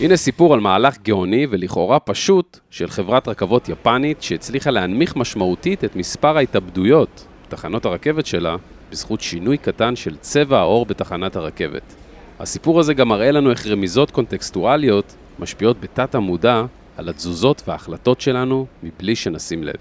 הנה 0.00 0.16
סיפור 0.16 0.54
על 0.54 0.60
מהלך 0.60 0.98
גאוני 1.02 1.46
ולכאורה 1.50 1.98
פשוט 2.00 2.58
של 2.70 2.88
חברת 2.88 3.28
רכבות 3.28 3.68
יפנית 3.68 4.22
שהצליחה 4.22 4.70
להנמיך 4.70 5.16
משמעותית 5.16 5.84
את 5.84 5.96
מספר 5.96 6.36
ההתאבדויות 6.36 7.26
בתחנות 7.46 7.84
הרכבת 7.84 8.26
שלה 8.26 8.56
בזכות 8.90 9.20
שינוי 9.20 9.58
קטן 9.58 9.96
של 9.96 10.16
צבע 10.16 10.58
האור 10.58 10.86
בתחנת 10.86 11.36
הרכבת. 11.36 11.82
הסיפור 12.38 12.80
הזה 12.80 12.94
גם 12.94 13.08
מראה 13.08 13.30
לנו 13.30 13.50
איך 13.50 13.66
רמיזות 13.66 14.10
קונטקסטואליות 14.10 15.14
משפיעות 15.38 15.80
בתת 15.80 16.14
המודע 16.14 16.62
על 16.96 17.08
התזוזות 17.08 17.62
וההחלטות 17.68 18.20
שלנו 18.20 18.66
מבלי 18.82 19.16
שנשים 19.16 19.64
לב. 19.64 19.80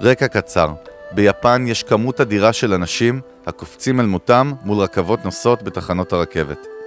רקע 0.00 0.28
קצר 0.28 0.72
ביפן 1.12 1.64
יש 1.68 1.82
כמות 1.82 2.20
אדירה 2.20 2.52
של 2.52 2.72
אנשים 2.72 3.20
הקופצים 3.46 4.00
אל 4.00 4.06
מותם 4.06 4.52
מול 4.64 4.78
רכבות 4.78 5.24
נוסעות 5.24 5.62
בתחנות 5.62 6.12
הרכבת. 6.12 6.77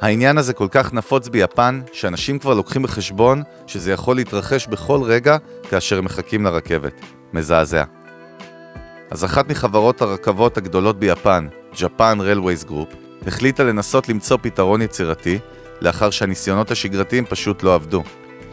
העניין 0.00 0.38
הזה 0.38 0.52
כל 0.52 0.68
כך 0.70 0.92
נפוץ 0.94 1.28
ביפן, 1.28 1.80
שאנשים 1.92 2.38
כבר 2.38 2.54
לוקחים 2.54 2.82
בחשבון 2.82 3.42
שזה 3.66 3.92
יכול 3.92 4.16
להתרחש 4.16 4.66
בכל 4.66 5.02
רגע 5.02 5.36
כאשר 5.70 6.00
מחכים 6.00 6.44
לרכבת. 6.44 7.00
מזעזע. 7.32 7.84
אז 9.10 9.24
אחת 9.24 9.50
מחברות 9.50 10.02
הרכבות 10.02 10.56
הגדולות 10.56 10.98
ביפן, 10.98 11.46
Japan 11.74 12.18
Railways 12.18 12.68
Group, 12.68 12.96
החליטה 13.26 13.64
לנסות 13.64 14.08
למצוא 14.08 14.38
פתרון 14.42 14.82
יצירתי, 14.82 15.38
לאחר 15.80 16.10
שהניסיונות 16.10 16.70
השגרתיים 16.70 17.24
פשוט 17.24 17.62
לא 17.62 17.74
עבדו. 17.74 18.02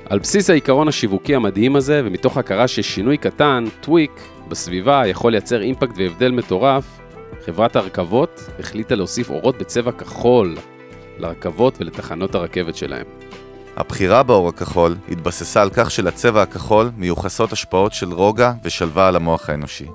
על 0.09 0.19
בסיס 0.19 0.49
העיקרון 0.49 0.87
השיווקי 0.87 1.35
המדהים 1.35 1.75
הזה, 1.75 2.01
ומתוך 2.05 2.37
הכרה 2.37 2.67
ששינוי 2.67 3.17
קטן, 3.17 3.65
טוויק, 3.81 4.11
בסביבה 4.47 5.07
יכול 5.07 5.31
לייצר 5.31 5.61
אימפקט 5.61 5.93
והבדל 5.97 6.31
מטורף, 6.31 6.85
חברת 7.45 7.75
הרכבות 7.75 8.49
החליטה 8.59 8.95
להוסיף 8.95 9.29
אורות 9.29 9.57
בצבע 9.57 9.91
כחול 9.91 10.55
לרכבות 11.17 11.77
ולתחנות 11.79 12.35
הרכבת 12.35 12.75
שלהם. 12.75 13.05
הבחירה 13.77 14.23
באור 14.23 14.49
הכחול 14.49 14.95
התבססה 15.09 15.61
על 15.61 15.69
כך 15.73 15.91
שלצבע 15.91 16.41
הכחול 16.41 16.91
מיוחסות 16.97 17.51
השפעות 17.51 17.93
של 17.93 18.13
רוגע 18.13 18.51
ושלווה 18.63 19.07
על 19.07 19.15
המוח 19.15 19.49
האנושי. 19.49 19.87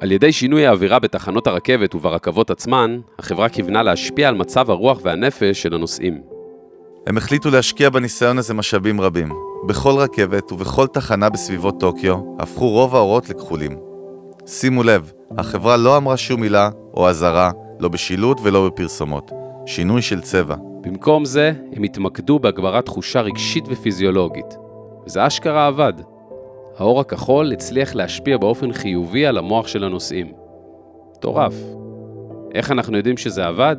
על 0.00 0.12
ידי 0.12 0.32
שינוי 0.32 0.66
האווירה 0.66 0.98
בתחנות 0.98 1.46
הרכבת 1.46 1.94
וברכבות 1.94 2.50
עצמן, 2.50 2.98
החברה 3.18 3.48
כיוונה 3.48 3.82
להשפיע 3.82 4.28
על 4.28 4.34
מצב 4.34 4.70
הרוח 4.70 5.00
והנפש 5.02 5.62
של 5.62 5.74
הנוסעים. 5.74 6.20
הם 7.06 7.16
החליטו 7.16 7.50
להשקיע 7.50 7.90
בניסיון 7.90 8.38
הזה 8.38 8.54
משאבים 8.54 9.00
רבים. 9.00 9.32
בכל 9.66 9.90
רכבת 9.98 10.52
ובכל 10.52 10.86
תחנה 10.86 11.28
בסביבות 11.28 11.80
טוקיו 11.80 12.16
הפכו 12.38 12.68
רוב 12.68 12.96
האורות 12.96 13.28
לכחולים. 13.28 13.78
שימו 14.46 14.82
לב, 14.82 15.12
החברה 15.38 15.76
לא 15.76 15.96
אמרה 15.96 16.16
שום 16.16 16.40
מילה 16.40 16.70
או 16.94 17.08
אזהרה, 17.08 17.50
לא 17.80 17.88
בשילוט 17.88 18.38
ולא 18.42 18.66
בפרסומות. 18.66 19.30
שינוי 19.66 20.02
של 20.02 20.20
צבע. 20.20 20.56
במקום 20.80 21.24
זה, 21.24 21.52
הם 21.72 21.82
התמקדו 21.82 22.38
בהגברת 22.38 22.84
תחושה 22.84 23.20
רגשית 23.20 23.64
ופיזיולוגית. 23.68 24.56
וזה 25.06 25.26
אשכרה 25.26 25.66
עבד. 25.66 25.92
האור 26.78 27.00
הכחול 27.00 27.52
הצליח 27.52 27.94
להשפיע 27.94 28.36
באופן 28.36 28.72
חיובי 28.72 29.26
על 29.26 29.38
המוח 29.38 29.66
של 29.66 29.84
הנוסעים. 29.84 30.32
מטורף. 31.16 31.54
איך 32.54 32.70
אנחנו 32.70 32.96
יודעים 32.96 33.16
שזה 33.16 33.46
עבד? 33.46 33.76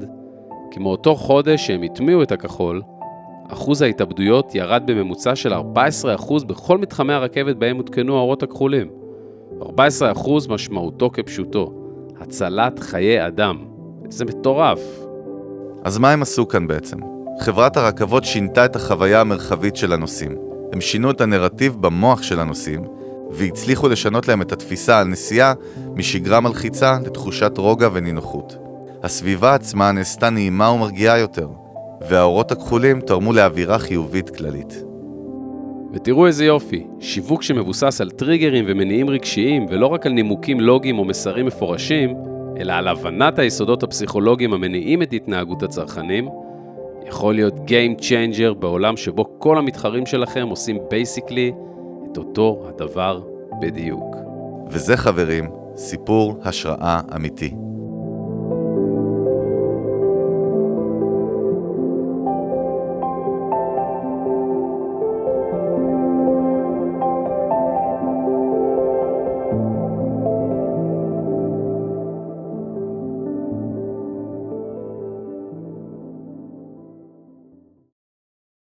כי 0.72 0.80
מאותו 0.80 1.16
חודש 1.16 1.68
שהם 1.68 1.84
הטמיעו 1.84 2.24
את 2.24 2.32
הכחול, 2.32 2.82
אחוז 3.48 3.82
ההתאבדויות 3.82 4.56
ירד 4.56 4.84
בממוצע 4.86 5.36
של 5.36 5.54
14% 5.54 6.46
בכל 6.48 6.78
מתחמי 6.78 7.14
הרכבת 7.14 7.56
בהם 7.56 7.78
הותקנו 7.78 8.18
האורות 8.18 8.44
הכחולים. 8.44 8.88
14% 9.62 9.66
משמעותו 10.50 11.10
כפשוטו, 11.14 11.74
הצלת 12.20 12.80
חיי 12.80 13.28
אדם. 13.28 13.66
זה 14.10 14.26
מטורף. 14.26 15.07
אז 15.84 15.98
מה 15.98 16.12
הם 16.12 16.22
עשו 16.22 16.48
כאן 16.48 16.68
בעצם? 16.68 16.98
חברת 17.40 17.78
הרכבות 17.78 18.26
שינתה 18.26 18.66
את 18.66 18.76
החוויה 18.76 19.22
המרחבית 19.22 19.76
של 19.76 19.94
הנוסעים. 19.94 20.36
הם 20.74 20.82
שינו 20.82 21.12
את 21.12 21.22
הנרטיב 21.22 21.76
במוח 21.80 22.24
של 22.24 22.40
הנוסעים, 22.40 22.84
והצליחו 23.32 23.90
לשנות 23.90 24.28
להם 24.28 24.42
את 24.42 24.52
התפיסה 24.52 25.00
על 25.00 25.08
נסיעה 25.08 25.54
משגרה 25.96 26.40
מלחיצה 26.40 26.98
לתחושת 27.06 27.58
רוגע 27.58 27.90
ונינוחות. 27.94 28.58
הסביבה 29.04 29.54
עצמה 29.54 29.92
נעשתה 29.92 30.30
נעימה 30.30 30.70
ומרגיעה 30.70 31.20
יותר, 31.20 31.48
והאורות 32.10 32.52
הכחולים 32.52 33.02
תרמו 33.02 33.34
לאווירה 33.34 33.80
חיובית 33.80 34.30
כללית. 34.30 34.84
ותראו 35.94 36.28
איזה 36.28 36.46
יופי, 36.46 36.88
שיווק 37.00 37.44
שמבוסס 37.44 38.02
על 38.02 38.10
טריגרים 38.10 38.66
ומניעים 38.68 39.10
רגשיים 39.10 39.66
ולא 39.70 39.88
רק 39.88 40.06
על 40.06 40.12
נימוקים 40.12 40.60
לוגיים 40.60 41.00
או 41.00 41.06
מסרים 41.06 41.46
מפורשים, 41.46 42.16
אלא 42.60 42.74
על 42.74 42.88
הבנת 42.88 43.40
היסודות 43.40 43.84
הפסיכולוגיים 43.84 44.54
המניעים 44.54 45.02
את 45.02 45.14
התנהגות 45.14 45.64
הצרכנים, 45.64 46.30
יכול 47.08 47.36
להיות 47.36 47.54
Game 47.56 48.02
Changer 48.02 48.54
בעולם 48.54 48.98
שבו 48.98 49.40
כל 49.40 49.58
המתחרים 49.58 50.06
שלכם 50.06 50.48
עושים 50.50 50.78
basically 50.90 51.52
את 52.12 52.18
אותו 52.18 52.64
הדבר 52.68 53.22
בדיוק. 53.62 54.16
וזה 54.70 54.98
חברים, 54.98 55.50
סיפור 55.76 56.40
השראה 56.44 57.02
אמיתי. 57.16 57.54